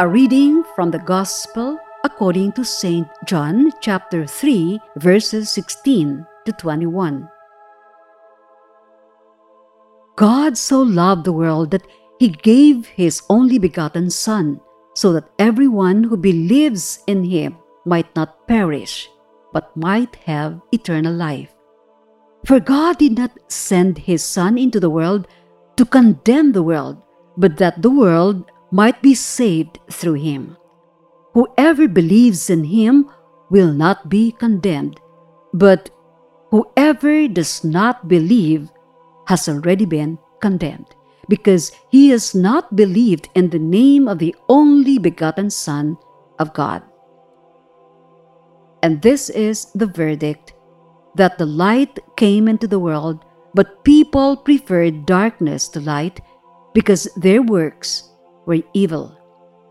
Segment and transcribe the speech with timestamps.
[0.00, 3.06] A reading from the Gospel according to St.
[3.26, 7.28] John chapter 3 verses 16 to 21.
[10.16, 11.86] God so loved the world that
[12.18, 14.60] he gave his only begotten son
[14.96, 17.56] so that everyone who believes in him
[17.86, 19.08] might not perish
[19.52, 21.54] but might have eternal life.
[22.44, 25.28] For God did not send his son into the world
[25.76, 27.00] to condemn the world
[27.36, 30.56] but that the world might be saved through him.
[31.34, 33.08] Whoever believes in him
[33.48, 35.00] will not be condemned,
[35.52, 35.90] but
[36.50, 38.70] whoever does not believe
[39.28, 40.88] has already been condemned,
[41.28, 45.96] because he has not believed in the name of the only begotten Son
[46.40, 46.82] of God.
[48.82, 50.52] And this is the verdict
[51.14, 56.20] that the light came into the world, but people preferred darkness to light
[56.74, 58.10] because their works
[58.46, 59.18] were evil.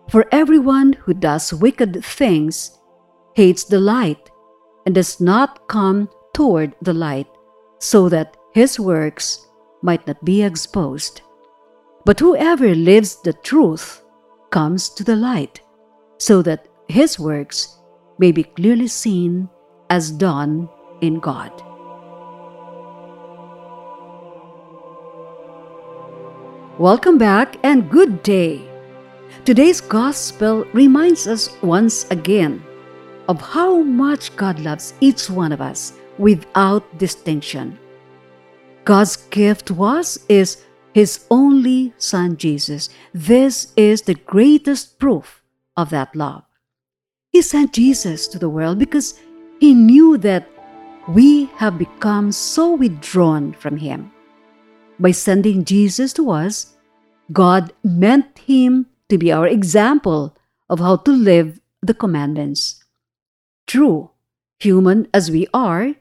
[0.10, 2.78] For everyone who does wicked things
[3.36, 4.30] hates the light
[4.86, 7.28] and does not come toward the light,
[7.80, 9.48] so that his works
[9.82, 11.22] might not be exposed.
[12.06, 14.04] But whoever lives the truth
[14.50, 15.62] comes to the light,
[16.18, 17.80] so that his works
[18.20, 19.50] may be clearly seen
[19.90, 20.70] as done
[21.02, 21.52] in God.
[26.80, 28.60] Welcome back and good day.
[29.46, 32.64] Today's gospel reminds us once again
[33.30, 37.78] of how much God loves each one of us without distinction.
[38.86, 40.66] God's gift was is
[40.96, 42.90] his only son Jesus.
[43.14, 45.44] This is the greatest proof
[45.78, 46.42] of that love.
[47.30, 49.20] He sent Jesus to the world because
[49.60, 50.50] he knew that
[51.08, 54.12] we have become so withdrawn from him.
[55.00, 56.76] By sending Jesus to us,
[57.32, 60.36] God meant him to be our example
[60.70, 62.84] of how to live the commandments.
[63.68, 64.12] True,
[64.60, 65.96] human as we are,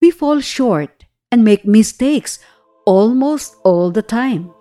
[0.00, 2.38] we fall short and make mistakes
[2.86, 4.52] almost all the time.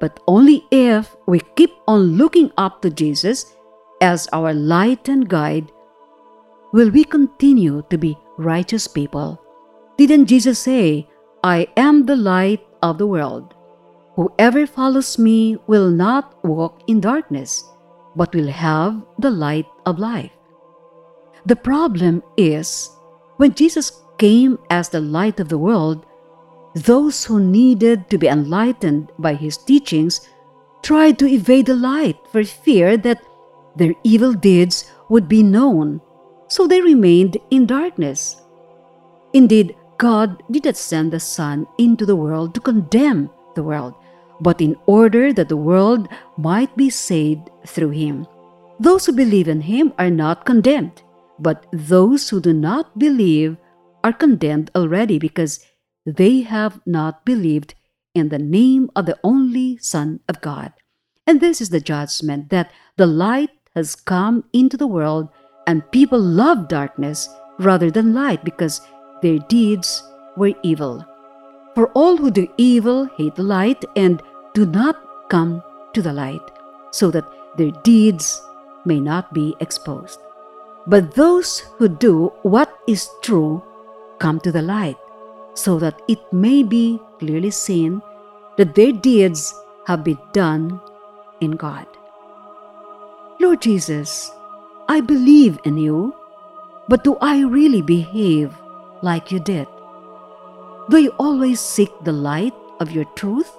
[0.00, 3.46] But only if we keep on looking up to Jesus
[4.00, 5.70] as our light and guide
[6.72, 9.40] will we continue to be righteous people.
[9.96, 11.08] Didn't Jesus say,
[11.42, 13.54] I am the light of the world?
[14.14, 17.64] Whoever follows me will not walk in darkness,
[18.14, 20.30] but will have the light of life.
[21.46, 22.90] The problem is,
[23.38, 26.06] when Jesus came as the light of the world,
[26.74, 30.20] those who needed to be enlightened by his teachings
[30.82, 33.22] tried to evade the light for fear that
[33.76, 36.00] their evil deeds would be known,
[36.48, 38.42] so they remained in darkness.
[39.32, 43.94] Indeed, God did not send the Son into the world to condemn the world,
[44.40, 48.26] but in order that the world might be saved through him.
[48.80, 51.02] Those who believe in him are not condemned,
[51.38, 53.56] but those who do not believe
[54.02, 55.64] are condemned already because
[56.04, 57.74] they have not believed
[58.14, 60.72] in the name of the only Son of God.
[61.26, 65.28] And this is the judgment that the light has come into the world,
[65.66, 67.28] and people love darkness
[67.58, 68.80] rather than light because
[69.22, 70.02] their deeds
[70.36, 71.04] were evil.
[71.74, 74.96] For all who do evil hate the light and do not
[75.28, 76.42] come to the light,
[76.90, 77.26] so that
[77.56, 78.42] their deeds
[78.84, 80.20] may not be exposed.
[80.86, 83.62] But those who do what is true
[84.18, 84.98] come to the light,
[85.54, 88.02] so that it may be clearly seen
[88.56, 89.54] that their deeds
[89.86, 90.80] have been done
[91.40, 91.86] in God.
[93.40, 94.30] Lord Jesus,
[94.88, 96.14] I believe in you,
[96.88, 98.54] but do I really behave
[99.04, 99.68] like you did?
[100.88, 103.52] Do I always seek the light of your truth?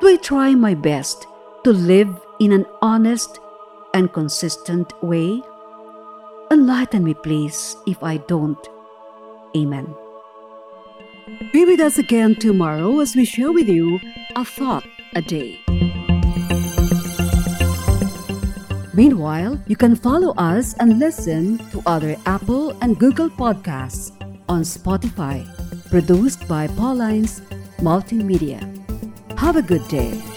[0.00, 1.26] Do I try my best
[1.64, 3.38] to live in an honest
[3.92, 5.42] and consistent way?
[6.50, 8.68] Enlighten me, please, if I don't.
[9.56, 9.94] Amen.
[11.52, 14.00] Be with us again tomorrow as we share with you
[14.36, 15.60] a thought a day.
[18.94, 24.19] Meanwhile, you can follow us and listen to other Apple and Google podcasts
[24.50, 25.46] on Spotify
[25.90, 27.40] produced by Paulines
[27.78, 28.58] Multimedia.
[29.38, 30.29] Have a good day.